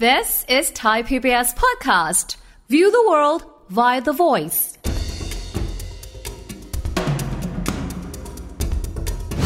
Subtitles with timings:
[0.00, 2.34] This is Thai PBS Podcast.
[2.68, 4.60] View the world via the voice.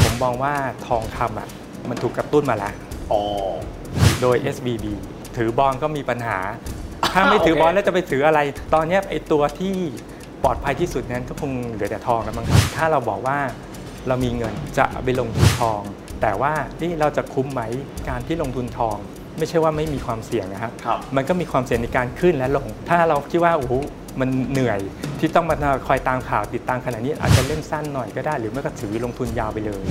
[0.03, 0.55] ผมมองว่า
[0.87, 1.49] ทองคำอะ
[1.89, 2.73] มันถูกกระตุ้นมาแล้ว
[3.13, 3.23] อ๋อ
[4.21, 4.85] โดย SBB
[5.37, 6.39] ถือบอลก็มีปัญหา
[7.13, 8.41] ถ้าไม่ถือบอลโอเคแล้วจะไปถืออะไร
[8.75, 9.75] ตอนเนี้ยไอตัวที่
[10.43, 13.39] ปลอดภัยที่สุดนั้นก็คงเหลือแต่ทองแล้วมั้งครับถ้าเราบอกว่า
[14.09, 15.81] เรามีเงินจะเอาไปลงทุนทอง
[16.23, 17.63] แต่ว่านี่เราจะคุ้มไหม
[18.09, 18.99] การที่ลงทุนทอง
[19.39, 23.73] ไม่ใช่ว่าไม่มีความเสี่ยงนะครับครับมันก็มีความเสี่ยงในการขึ้นและลง ถ้าเราคิดว่าโอ้โห
[24.21, 24.79] มันเหนื่อย
[25.19, 25.57] ที่ต้องมา
[25.87, 29.83] คอยตามข่าวติดตามขนาดนี้อาจจะเล่นสั้นหน่อยก็ได้ หรือไม่ก็ถือลงทุนยาวไปเลย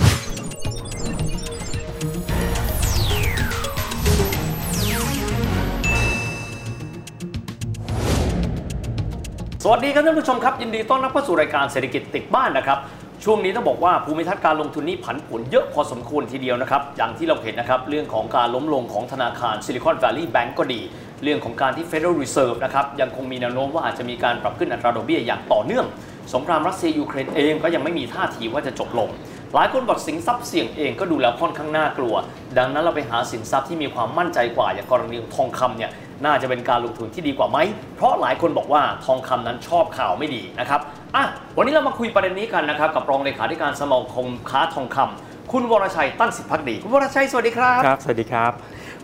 [9.64, 12.78] สวัสดีครับท่านผู้ชมครับ ยินดีต้อนรับเข้าสู่รายการเศรษฐกิจติดบ้านนะครับ
[13.24, 20.82] ช่วงนี้ต้องบอกว่าภูมิทัศน์การลงทุนนี้ผันผวนเยอะพอสมควรทีเดียวนะครับ อย่างที่เราเห็นนะครับ เรื่องของการล้มลงของธนาคารซิลิคอน v วลลีย์แบงก์ก็ดี
[21.24, 25.86] เรื่องของการที่ Federal Reserve นะครับ ยังคงมีแนวโน้มว่าอาจจะมีการปรับขึ้นอัตราดอกเบี้ยอย่างต่อเนื่อง
[26.34, 29.10] สงครามรัสเซียยูเครนเองก็ยังไม่มีท่าทีว่าจะจบลง
[29.56, 32.16] หลายคนบอกสินทรัพย์เสี่ยงเองก็ดูแล้วค่อนข้างน่ากลัว
[32.58, 35.92] ดังนั้นเราไปหาสินทรัพย์ที่มีความมั่นใจกว่าอย่างกรณีของทองคำเนี่ย
[36.26, 37.58] น่าจะเป็นการลงทุนที่ดีกว่าไหม
[37.96, 40.82] เพราะหลายคนบอกว่าทองคำนั้นชอบข่าวไม่ดีนะครับ
[41.16, 41.26] อะ
[41.58, 48.52] วันนี้เรามาคุยประเด็นนี้กันนะครับกับรองเลขาธิการสมาคมค้าทองคำคุณวรชัยตั้งสิทธิพักดี คุณวรชัยสวัสดีครับครับ สวัสดีครับ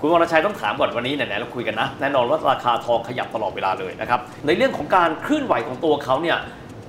[0.01, 6.37] คุณวรชัยต้องถามก่อนวันนี้ไหนๆเราคุยกันนะแน่นอนว่าราคาทองขยับตลอดเวลาเลยนะครับในเรื่องของการเคลื่อนไหวของตัวเขาเนี่ย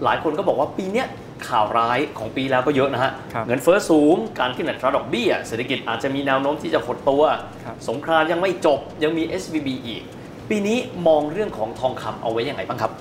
[0.04, 1.06] หลายคนก็บอกว่าปีเนี้ย
[1.48, 7.22] ข่าวร้ายของปีแล้วก็เยอะนะฮะครับเงินเฟ้อสูง การขึ้นอัตราดอกเบี้ย เศรษฐกิจอาจจะมีแนวโน้มที่จะหดตัว
[7.64, 10.02] ครับสงครามยังไม่จบ ยังมี SVB อีก
[10.50, 12.92] ปีนี้มองเรื่องของทองคำเอาไว้ยังไงบ้างครับ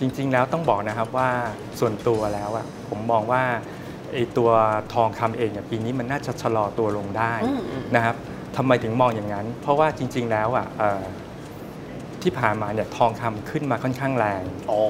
[0.00, 1.30] จริงๆแล้วต้องบอกนะครับว่า
[1.80, 3.42] ส่วนตัวแล้วอะผมมองว่า
[4.12, 4.50] ไอตัว
[4.94, 8.16] ทองคำเองเนี่ยปีนี้มันน่าจะชะลอตัวลงได้อืมอืมนะครับ
[8.56, 11.02] ทำไมถึงมองอย่างนั้น เพราะว่าจริง ๆ แล้วอะเอ่อ
[12.22, 14.82] ที่ผ่านมาเนี่ยทองคำขึ้นมาค่อนข้างแรงอ๋อ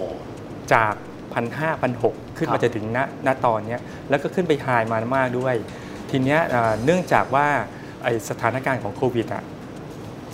[0.72, 0.94] จาก
[1.34, 5.54] พันห้าพันหกขึ้นครัมาบจะถึงณณตอนเนี้ยแล้วก็ขึ้นไปไฮมามากด้วย
[6.10, 7.46] ทีเนี้ยเอ่อเนื่องจากว่า
[8.02, 9.42] ไอสถานการณ์ของโควิดอะ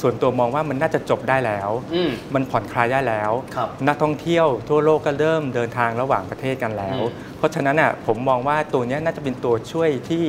[0.03, 10.25] ส่วนตัวมองว่ามันน่าจะจบได้แล้วอืมมันผ่อนคลายได้แล้วครับนักท่องเที่ยวทั่วโลกก็เริ่มเดินทางระหว่างประเทศกันแล้วอืมเพราะฉะนั้นอะผมมองว่าตัวเนี้ยน่าจะเป็นตัวช่วยที่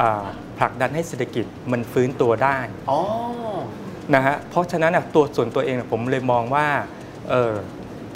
[0.00, 0.24] อ่า
[0.58, 2.58] ผลักดันให้เศรษฐกิจมันฟื้นตัวได้
[2.90, 3.00] อ๋อ
[4.14, 6.66] นะฮะเพราะฉะนั้นอะตัวส่วนตัวเองอะผมเลยมองว่า
[7.30, 7.52] เออ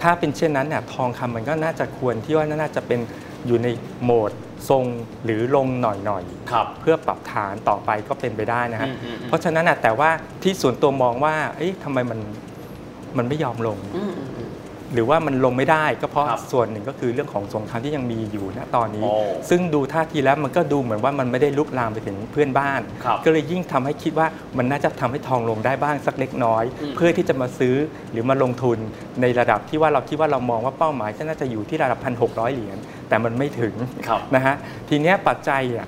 [0.03, 3.00] ถ้าเป็นเช่นนั้นน่ะทองคำมันก็น่าจะควรที่ว่าน่าจะเป็น
[3.47, 3.69] อยู่ใน
[4.04, 4.32] โหมด
[4.71, 4.84] ทรง
[5.25, 10.10] หรือลงหน่อยๆครับเพื่อปรับฐานต่อไปก็เป็นไปได้นะฮะอืมอืมอืมเพราะฉะนั้นนะแต่ว่า
[10.43, 12.21] ที่ส่วนตัวมองว่าเอ๊ะทำไมมัน
[13.19, 14.38] มันไม่ยอมลงอืมอืมอืม
[14.94, 19.15] หรือว่ามันลงไม่ได้ก็เพราะครับส่วนหนึ่งก็คือเรื่องของสงครามที่ยังมีอยู่ณตอนนี้ โอ้
[19.50, 24.26] ซึ่งดูท่าทีแล้วมันก็ดูเหมือนว่ามันไม่ได้ลุกลามไปถึงเพื่อนบ้าน ครับก็เลยยิ่งทำให้คิดว่า
[24.59, 27.75] มันน่าจะทำให้ทองลงได้บ้างสักเล็กน้อย อืม เพื่อที่จะมาซื้อ
[28.12, 28.78] หรือมาลงทุน
[29.21, 32.78] ในระดับที่ว่าเราคิดว่าเรามองว่าเป้าหมายก็น่าจะอยู่ที่ระดับพันหกเหรียญ
[33.09, 33.75] แต่มันไม่ถึง
[34.09, 34.55] ครับ นะฮะ
[34.88, 35.87] ทีเนี้ยปัจจัยอะ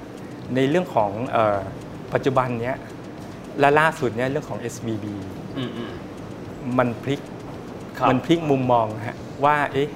[0.55, 1.59] ในเรื่องของเออ
[2.13, 2.77] ปัจจุบันเนี้ย
[3.61, 5.05] และล่าสุดเนี้ยเรื่องของ SBB
[5.59, 5.93] อืมอืม
[6.79, 7.40] มันพลิกครับ
[8.09, 9.89] มันพลิกมุมมองฮะว่าเอ๊ะ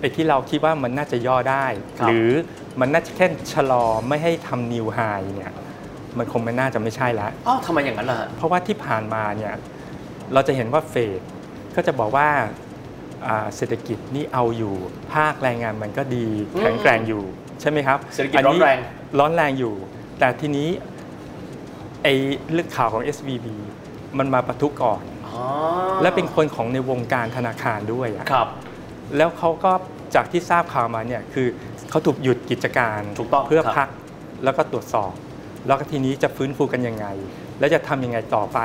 [0.00, 1.66] ไอ้ที่เราคิดว่ามันน่าจะย่อได้
[2.00, 2.30] ครับหรือ
[2.80, 4.98] มันน่าจะแค่ชะลอไม่ให้ทำนิวไฮ
[5.34, 5.52] เนี่ย
[6.18, 9.54] มันคงไม่น่าจะไม่ใช่แล้วอ้าวทำไมอย่างนั้นล่ะฮะเพราะว่าที่ผ่านมาเนี่ย
[10.32, 11.20] เราจะเห็นว่าเฟด
[11.76, 12.28] ก็จะบอกว่า
[13.26, 14.74] อ่าเศรษฐกิจนี่เอาอยู่
[15.14, 17.22] ภาคแรงงานมันก็ดีอืมแข็งแกร่งอยู่
[17.60, 18.78] ใช่ไหมครับเศรษฐกิจร้อนแรง
[19.18, 19.74] ร้อนแรงอยู่
[20.18, 20.68] แต่ทีนี้
[22.02, 22.14] ไอ้
[22.52, 23.46] เรื่องข่าวของ SVB
[24.18, 25.13] มันมาประทุก่อนอ๋อ
[26.02, 28.48] และเป็นคนของในวงการธนาคารด้วยอะครับ
[29.16, 29.72] แล้วเขาก็
[30.14, 31.46] จากที่ทราบข่าวมาเนี่ยคือ
[31.90, 33.88] เขาถูกหยุดกิจการถูกต้องเพื่อครับพัก
[34.44, 35.12] แล้วก็ตรวจสอบ
[35.66, 37.06] แล้วก็ทีนี้จะฟื้นฟูกันยังไง
[37.58, 38.58] แล้วจะทำยังไงต่อไป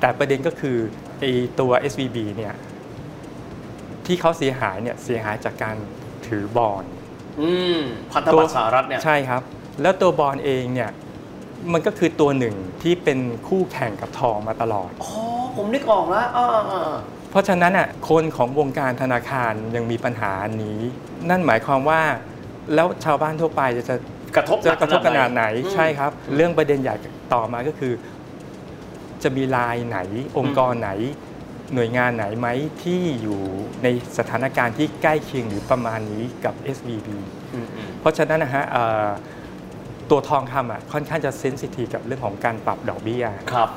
[0.00, 0.76] แต่ประเด็นก็คือ
[1.20, 2.54] ไอ้ตัว SVB เนี่ย
[4.06, 5.76] ที่เขาเสียหายเนี่ยเสียหายจากการ
[6.26, 6.84] ถือบอล
[7.40, 7.80] อืม
[8.12, 9.42] พันธบัตรสหรัฐเนี่ยใช่ครับ
[9.82, 10.90] แล้วตัวบอลเองเนี่ย
[11.72, 15.12] มันก็คือตัวหนึ่งที่เป็นคู่แข่งกับทองมาตลอดอ๋อ
[15.56, 16.92] ผมนึกออกแล้วอ่าอ่าอ่า
[17.30, 20.32] เพราะฉะนั้นอะคนของวงการธนาคารยังมีปัญหา
[20.62, 20.80] นี้
[21.30, 22.00] นั่นหมายความว่า
[22.74, 23.96] แล้วชาวบ้านทั่วไปจะจะ
[24.36, 26.94] กระทบจะกระทบขนาดไหนอืมใช่ครับ เรื่องประเด็นใหญ่
[27.34, 27.92] ต่อมาก็คือ
[29.22, 29.98] จะมีลายไหน
[30.38, 30.90] องค์กรไหน
[31.74, 32.48] หน่วยงานไหนไหม
[32.82, 33.40] ที่อยู่
[33.82, 33.86] ใน
[34.18, 37.08] สถานการณ์ที่ใกล้เคียงหรือประมาณนี้กับ SVB
[37.54, 39.08] อืมอืมเพราะฉะนั้นนะฮะเอ่อ
[40.10, 43.68] ตัวทองคำอะค่อนข้างจะเซนซิทีฟกับเรื่องของการปรับดอกเบี้ยครับ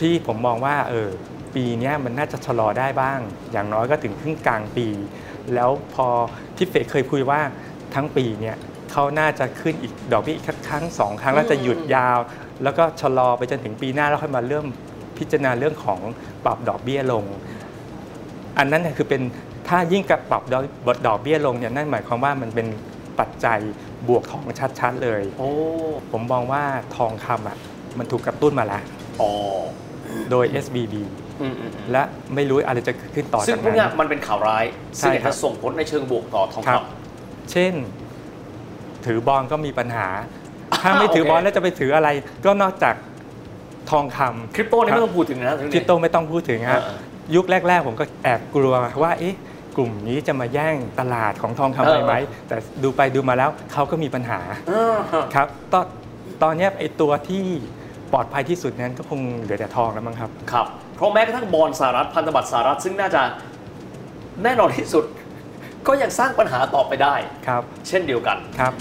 [0.00, 1.08] ที่ผมมองว่าเออ
[1.54, 3.18] ปีเนี้ยมันน่าจะชะลอได้บ้าง
[3.52, 4.88] อย่างน้อยก็ถึงครึ่งกลางปี
[5.54, 6.06] แล้วพอ
[6.56, 7.40] ที่เฟดเคยคุยว่า
[7.94, 8.56] ทั้งปีเนี่ย
[8.92, 12.18] เขาน่าจะขึ้นอีกดอกเบี้ยอีกครั้งสองครั้งแล้วจะหยุดยาว
[12.62, 14.66] แล้วก็ชะลอไปจนถึงปีหน้าแล้วค่อยมาเริ่ม
[15.18, 16.00] พิจารณาเรื่องของ
[16.44, 17.24] ปรับดอกเบี้ยลง
[18.58, 19.22] อันนั้นเนี่ยคือเป็น
[19.68, 20.64] ถ้ายิ่งกับปรับดอก
[21.06, 22.66] ดอกเบี้ยลงเนี่ยนั่นหมายความว่ามันเป็น
[23.18, 23.58] ปัจจัย
[24.08, 24.42] บวกทอง
[24.80, 25.50] ชัดๆเลยโอ้
[26.10, 26.62] ผมมองว่า
[26.96, 27.56] ทองคำอะ
[27.98, 28.82] มันถูกกระตุ้นมาแล้ว
[29.20, 29.32] อ๋อ
[30.30, 30.94] โดย SBB
[31.40, 32.02] อืมอืมอืมและ
[32.34, 34.64] ไม่รู้อะไรจะเกิดขึ้นต่อซึ่งจากพวกนั้เนี้ยนมันเป็นข่าวร้าย
[34.98, 37.74] ใช่ซึ่งอาจครัจะบส่งผลในเชิงบวกต่อทองครับคำเช่น
[39.06, 40.08] ถือบอลก็มีปัญหา
[40.82, 42.08] ถ้าไม่ถือโอเคบอลแล้วจะไปถืออะไร
[42.44, 42.94] ก็นอกจาก
[43.90, 46.96] ทองคำคริปโตนี่ไม่ต้องพูดถึงนะถึงคริปโตไม่ต้องพูดถึงฮะเออ
[47.34, 49.34] ยุคแรก ๆ ผมก็แอบกลัวว่าเอ๊ะ
[49.76, 52.14] กลุ่มนี้จะมาแย่งตลาดของทองคำไปไหม
[52.48, 55.86] แต่ดูไปดูมาแล้วเขาก็มีปัญหาเออฮะครับตอน
[56.42, 57.44] ตอนเนี้ยไอ้ตัวที่
[58.12, 60.66] ปลอดภัยที่สุดนั้นก็คงเหลือแต่ทองแล้วมั้งครับ ครับ
[60.96, 63.22] เพราะแม้กระทั่งบอลสหรัฐพันธบัตรสหรัฐซึ่งน่าจะ
[64.42, 65.04] แน่นอนที่สุด
[65.86, 67.14] ก็ยังสร้างปัญหาต่อไปได้
[67.46, 68.72] ครับ เช่นเดียวกันครับ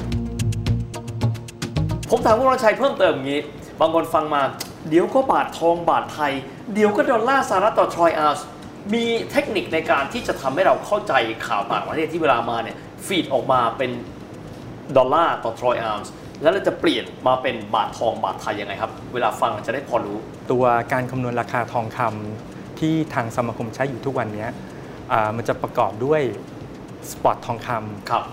[2.10, 3.42] ผมถามคุณรชัยเพิ่มเติมอย่างนี้
[3.80, 4.42] บางคนฟังมา
[4.90, 6.34] เดี๋ยวก็บาททองบาทไทย
[6.74, 8.46] เดี๋ยวก็ดอลลาร์สหรัฐต่อทรอยออนซ์
[8.94, 11.14] มีเทคนิคในการที่จะทำให้เราเข้าใจ
[11.48, 13.92] ข่าวต่างประเทศที่เวลามาเนี่ย feed ออกมาเป็น
[14.98, 20.18] ดอลลาร์ต่อทรอยออนซ์ แล้วเราจะเปลี่ยนมาเป็นบาททองบาทไทยยังไงครับ เวลาฟังจะได้พอรู้
[20.52, 24.50] ตัวการคำนวณราคาทองคำที่ทางสมาคมใช้อยู่ทุกวันเนี้ย
[25.12, 26.22] อ่ามันจะประกอบด้วย
[27.12, 28.24] spot ทองคำครับ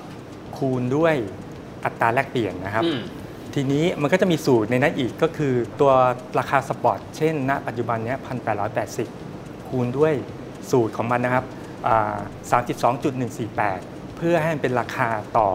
[0.58, 1.14] คูณด้วย
[1.84, 3.00] อัตราแลกเปลี่ยนนะครับอืม
[3.54, 5.92] ทีนี้มันก็จะมีสูตรในนั้นอีกก็คือตัว
[6.38, 10.14] ราคา spot เช่น ณ ปัจจุบันเนี้พันแคูณด้วย
[10.70, 11.44] สูตรของมันนะครับ
[11.88, 12.16] อ่า
[13.32, 15.08] 32.148เพื่อให้มันเป็นราคา
[15.38, 15.48] ต่อ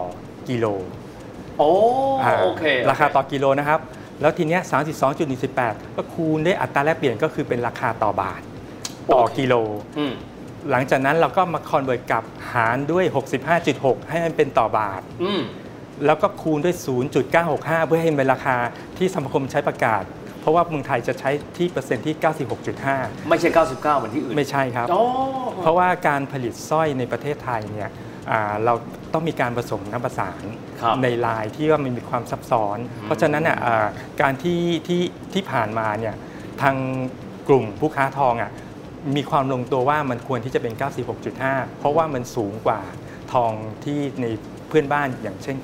[0.48, 0.66] กิโล
[1.60, 1.72] โอ้
[2.22, 3.80] อ่าโอเค ราคาต่อกิโลนะครับ
[4.20, 4.60] แล้วทีเนี้ย
[5.24, 8.40] 32.148ก็คูณด้วยอัตราแลกเปลี่ยนก็คือเป็นราคาต่อบาท
[9.12, 9.54] ต่อกิโล
[9.98, 10.12] อืม
[10.70, 13.04] หลังจากนั้นเราก็มาคอนเวิร์ตกลับหารด้วย
[13.56, 15.40] 65.6 ให้มันเป็นต่อบาทอืม
[16.06, 16.74] แล้วก็คูณด้วย
[17.30, 18.56] 0.965 เพื่อให้เป็นราคา
[18.98, 20.02] ที่สมาคมใช้ประกาศ
[20.40, 22.14] เพราะว่าเมืองไทยจะใช้ที่เปอร์เซ็นต์ที่
[22.72, 25.04] 96.5 ไม่ใช่ 99 เหมือนที่อื่น ไม่ใช่ครับอ๋อ
[25.62, 28.09] เพราะว่าการผลิตสร้อยในประเทศไทยเนี่ยอ่า
[28.64, 28.74] เรา
[29.12, 30.44] ต้องมีการผสมน้ำประสาน
[30.80, 33.86] ครับในลายที่ว่ามันมีความซับซ้อน เพราะฉะนั้นอะอ่า
[34.22, 35.02] การที่ที่
[35.32, 36.14] ที่ผ่านมาเนี่ย
[36.62, 36.76] ทาง
[37.48, 38.50] กลุ่มผู้ค้าทองอะ
[39.16, 40.72] มีความลงตัวว่ามันควรที่จะเป็น
[41.26, 42.80] 96.5 เพราะว่ามันสูงกว่า
[43.32, 43.52] ทอง
[43.84, 44.26] ที่ใน
[44.68, 45.56] เพื่อนบ้านอย่างเช่น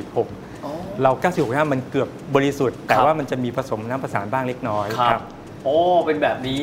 [0.00, 1.10] 91.6อ๋อเรา
[1.42, 5.22] 96.5 มันเกือบบริสุทธิ์ แต่ครับว่ามันจะมีผสมน้ำประสานบ้างเล็กน้อยครับ
[5.64, 5.76] โอ้
[6.06, 6.62] เป็นแบบนี้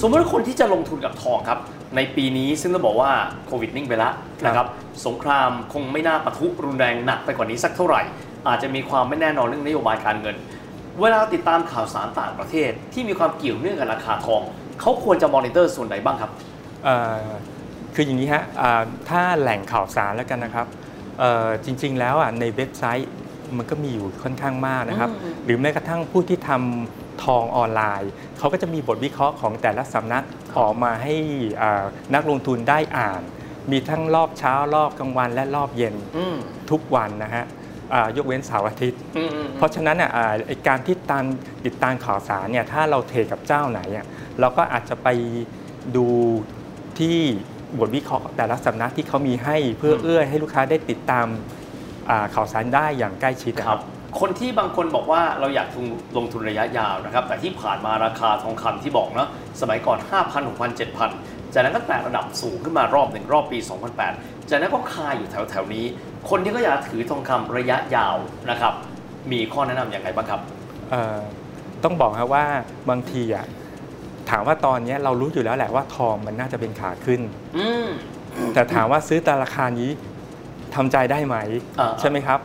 [0.00, 1.58] สมมติว่าคนที่จะลงทุนกับทองครับ
[1.96, 3.10] ในปีนี้ซึ่งต้องบอกว่า
[3.46, 4.12] โควิดนิ่งไปแล้ว
[4.46, 4.66] นะครับ
[5.06, 8.02] สงครามคงไม่น่าปะทุรุนแรงหนักไปกว่านี้สักเท่าไหร่
[8.48, 10.36] อาจจะมีความไม่แน่นอนเรื่องนโยบายการเงิน
[11.00, 14.42] เวลาติดตามข่าวสารต่างประเทศที่มีความเกี่ยวเนื่องกับราคาทอง
[14.80, 16.30] เขาควรจะมอนิเตอร์ส่วนไหนบ้างครับ
[16.84, 17.16] เอ่อ
[17.94, 20.66] คืออย่างนี้ฮะอ่าถ้าแหล่งข่าวสารแล้วกันนะครับ
[21.18, 23.10] เอ่อจริง ๆ แล้วอะในเว็บไซต์
[23.56, 30.24] มันก็มีอยู่ค่อนข้างมากนะครับอืมหรือแม้กระทั่งผู้ที่ทำทองออนไลน์ เขาก็จะมีบทวิเคราะห์ของแต่ละสำนัก
[30.58, 31.14] ออกมาให้
[31.62, 31.84] อ่า
[32.14, 33.22] นักลงทุนได้อ่าน
[33.70, 36.36] มีทั้งรอบเช้ารอบกลางวันและรอบเย็นอืม
[36.70, 37.44] ทุกวันนะฮะ
[37.94, 41.24] อ่ายกเว้นเสาร์อาทิตย์อืมอืมเพราะฉะนั้นอะอ่าไอ้การที่ตาม
[41.64, 44.06] ติดตามข่าวสารเนี่ยถ้าเราเทรดกับเจ้าไหนอะ
[44.40, 45.08] เราก็อาจจะไป
[45.96, 46.06] ดู
[46.98, 47.16] ที่
[47.78, 51.26] บทวิเคราะห์แต่ละสำนักที่เขามีให้เพื่ออืมเอื้อให้ลูกค้าได้ติดตาม
[52.10, 53.80] อ่าข่าวสารได้อย่างใกล้ชิดนะครับ
[54.20, 59.28] คนที่บางคนบอกว่าเราอยากลงลงทุนระยะยาวนะครับ แต่ที่ผ่านมาราคาทองคำที่บอกเนาะ
[59.60, 63.58] สมัยก่อน 5,000 6,000 7,000 จากนั้นก็แตะระดับสูงขึ้นมารอบหนึ่งรอบปี
[64.04, 65.84] 2008 จากนั้นก็คาอยู่แถวแถวๆนี้
[66.30, 68.16] คนที่ก็อยากถือทองคำระยะยาว
[68.50, 68.72] นะครับ
[69.32, 70.40] มีข้อแนะนำอย่างไรบ้างครับ
[70.90, 71.18] เอ่อ
[71.84, 72.44] ต้องบอกครับว่า
[72.90, 73.46] บางทีอะ
[74.30, 77.20] ถามว่าตอนเนี้ยเรารู้อยู่แล้วแหละว่าทองมันน่าจะเป็นขาขึ้น
[77.56, 77.88] อืม
[78.54, 79.90] แต่ถามว่าซื้อแต่ราคานี้
[80.74, 81.36] ทำใจได้ไหม
[81.80, 82.38] อ่าใช่ไหมครับ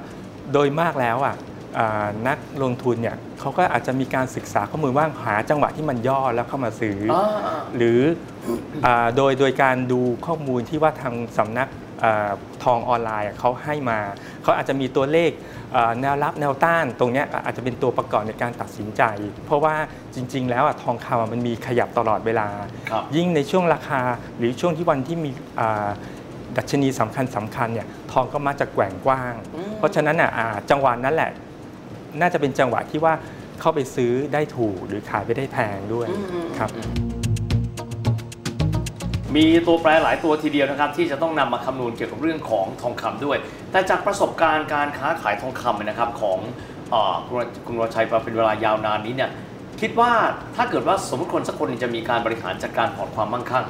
[0.54, 1.36] โดยมากแล้วอะอ่า
[2.28, 8.00] นักลงทุนเนี่ยเขาก็อาจจะมีการศึกษาข้อมูลว่าหาจังหวะที่มันย่อแล้วเข้ามาซื้อออ่าหรือ
[8.86, 11.70] อาโดยโดยการดูข้อมูลที่ว่าทางสำนัก
[12.04, 12.32] อา
[12.64, 14.00] ทองออนไลน์อะเขาให้มา
[14.44, 15.32] เขาอาจจะมีตัวเลข
[15.76, 19.04] อ่าแนวรับแนวต้านตรงเนี้ยอาจจะเป็นตัวประกอบในการตัดสินใจ
[19.46, 19.76] เพราะว่า
[20.16, 22.48] จริง ๆ แล้วอะทองคำอะมันมีขยับตลอดเวลา
[22.90, 24.02] ครับยิ่งในช่วงราคา
[24.38, 25.90] หรือช่วงที่วันที่มีอ่า
[26.58, 31.32] ดัชนีสำคัญสำคัญเนี่ยทองก็มักจะแกว่งกว้างอืมเพราะฉะนั้นอะอ่าจังหวะนั้นแหละ
[32.22, 33.14] น่าจะเป็นจังหวะที่ว่า
[33.60, 36.70] เข้าไปซื้อได้ถูกหรือขายไปได้แพงด้วยอืมอืมครับ
[39.36, 43.38] มีตัวแปรหลายตัวทีเดียวนะครับ ที่จะต้องนำมาคำนวณเกี่ยวกับเรื่องของทองคำด้วย
[43.72, 46.40] แต่จากประสบการณ์การค้าขายทองคำเนี่ยนะครับของ
[46.92, 49.30] เอ่อคุณวรคุณวรชัยมาเป็นเวลายาวนานนี้เนี่ย
[49.82, 50.12] คิดว่า
[50.56, 53.66] ถ้าเกิดว่าสมมติคนสักคนหนึ่งจะมีการบริหารจัดการพอร์ตความมั่งคั่ง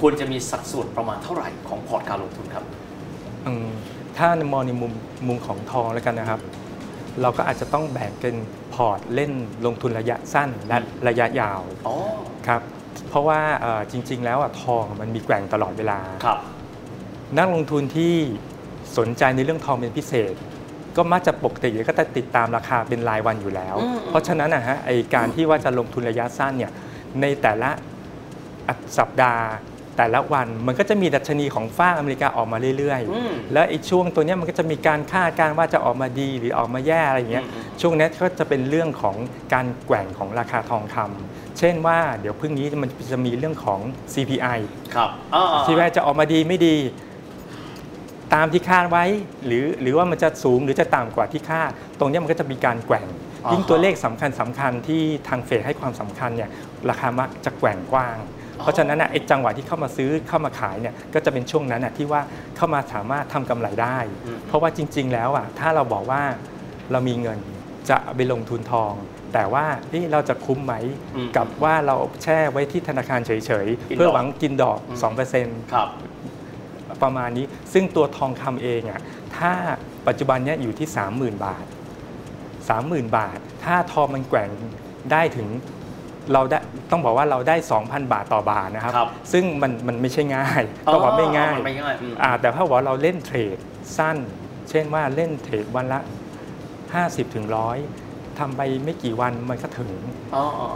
[0.00, 2.64] ควรจะมีสัดส่วนประมาณเท่าไหร่ของพอร์ตการลงทุนครับ
[3.46, 3.68] อืม
[4.18, 4.92] ถ้ามองในมุม
[5.28, 6.40] มุมของทองแล้วกันนะครับ
[7.22, 9.32] เราก็อาจจะต้องแบ่งเป็นพพอร์ตเล่น
[9.66, 11.94] ลงทุนระยะสั้นและระยะยาวอ๋อ
[12.46, 12.60] ครับ
[13.08, 16.38] เพราะว่าเอ่อจริง ๆ แล้วอะทองมันมีแกว่งตลอดเวลาครับ
[17.36, 18.14] นักลงทุนที่
[18.98, 20.34] สนใจในเรื่องทองเป็นพิเศษ
[20.96, 26.72] ก็มักจะปกติก็จะติดตามราคาเป็นรายวันอยู่แล้วอืมเพราะฉะนั้นนะฮะไอการที่ว่าจะลงทุนระยะสั้นเนี่ย
[27.20, 27.70] ในแต่ละ
[28.98, 29.44] สัปดาห์
[29.96, 39.16] แต่ละวันมันก็จะมีดัชนีของฝ้ากอเมริกาออกมาเรื่อยอืมๆแล้วไอ้ช่วงตัวเนี้ยมันก็จะมีการคาดการณ์ว่าจะออกมาดีหรือออกมาแย่อะไรอย่างเงี้ยอืมอืมช่วงนี้ก็จะเป็นเรื่องของ
[39.54, 43.80] การแกว่งของราคาทองคำเช่นว่าเดี๋ยวพรุ่งนี้มันจะมีเรื่องของ
[44.12, 44.58] CPI
[44.94, 46.76] ครับอ่าที่ว่าจะออกมาดีไม่ดี
[48.34, 49.04] ตามที่คาดไว้
[49.46, 53.06] หรือหรือว่ามันจะสูงหรือจะต่ำกว่าที่คาดตรงเนี้ยมันก็จะมีการแกว่ง
[53.52, 56.50] ยิ่งตัวเลขสำคัญสำคัญที่ทางเฟดให้ความสำคัญเนี่ย
[56.88, 58.16] ราคามักจะแกว่งกว้าง
[58.58, 62.20] เพราะฉะนั้นนะไอ้จังหวะที่เข้ามาซื้อเข้ามาขายเนี่ยก็จะเป็นช่วงนั้นนะที่ว่า
[62.56, 63.98] เข้ามาสามารถทำกำไรได้
[64.46, 66.22] เพราะว่าจริง ๆ แล้วอะถ้าเราบอกว่า
[66.92, 67.38] เรามีเงิน
[67.90, 68.92] จะไปลงทุนทอง
[69.34, 70.74] แต่ว่าเอ๊ะเราจะคุ้มไหม
[71.26, 73.30] มกับว่าเราแช่ไว้ที่ธนาคารเฉ
[73.64, 74.98] ยๆเพื่อหวังกินดอกอืม
[75.34, 75.88] 2%ครับ
[77.02, 79.00] ประมาณนี้ซึ่งตัวทองคำเองอะ
[79.36, 79.52] ถ้า
[80.06, 81.66] ปัจจุบันเนี้ยอยู่ที่ 30,000 บาท
[82.60, 84.50] 30,000 บาท ถ้าทองมันแกว่ง
[85.12, 85.48] ได้ถึง
[86.32, 86.58] เราได้
[86.90, 93.58] ต้องบอกว่าเราได้ 2,000 บาทต่อบาทนะครับ ครับซึ่งมันมันไม่ใช่ง่ายต้องบอกไม่ง่ายอ๋อมันไม่ง่ายอืม อ่าแต่ถ้าว่าเราเล่นเทรด
[93.98, 94.16] สั้น
[94.70, 96.00] เช่นว่าเล่นเทรดวันละ
[96.68, 97.46] 50ถึง
[97.92, 99.90] 100ทำไปไม่กี่วันมันก็ถึง
[100.34, 100.68] อ๋ออ๋อ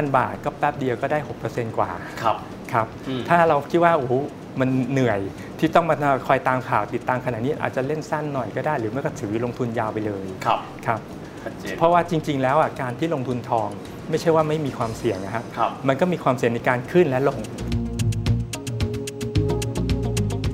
[0.00, 1.90] 2,000 บาทก็แป๊บเดียวก็ได้ 6%กว่า
[2.22, 2.36] ครับ
[2.72, 4.12] ครับอืม ถ้าเราคิดว่าโอ้โห
[4.60, 5.20] มันเหนื่อย
[5.58, 5.96] ที่ต้องมา
[6.26, 11.23] คอยตามข่าวติดตามขนาดนี้อาจจะเล่นสั้นหน่อยก็ได้ หรือไม่ก็ถือลงทุนยาวไปเลยครับ ครับชัด
[11.58, 13.68] เจนเพราะว่าจริง ๆ แล้วอะการที่ลงทุนทอง
[14.10, 17.38] ไม่ใช่ว่าไม่มีความเสี่ยงนะครับครับมันก็มีความเสี่ยงในการขึ้นและลง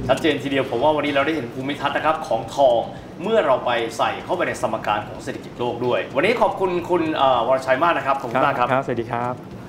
[0.08, 2.80] ชัดเจนทีเดียวผมว่าวันนี้เราได้เห็นภูมิทัศน์นะครับของทอง
[3.22, 9.59] เมื่อเราไปใส่เข้าไปในสมการของเศรษฐกิจโลกด้วย วันนี้ขอบคุณคุณเอ่อวรชัยมากนะครับขอบคุณมากครับครับสวัสดีครับ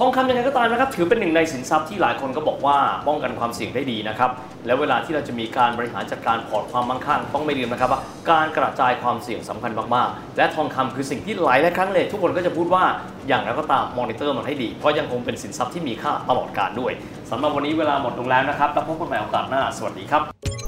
[0.00, 2.76] ทองคำยังไงก็ตามนะครับถือเป็นหนึ่งในสินทรัพย์ที่หลายคนก็บอกว่า
[3.06, 4.30] ป้องกันความเสี่ยงได้ดีนะครับ
[4.66, 8.00] แล้วเวลาที่เราจะมีการบริหารจัดการพอร์ตความมั่งคั่งต้องไม่ลืมนะครับว่า
[8.30, 12.84] การกระจายความเสี่ยงสำคัญมากๆ และทองคำคือสิ่งที่หลายหลายครั้งเลย ทุกคนก็จะพูดว่า
[13.28, 16.92] อย่างไรก็ตามมอนิเตอร์มันให้ดีเพราะยังคงเป็นสินทรัพย์ที่มีค่าตลอดกาลด้วย
[17.30, 20.67] สำหรับวันนี้เวลาหมดลงแล้วนะครับแล้วพบกันใหม่โอกาสหน้าสวัสดีครับ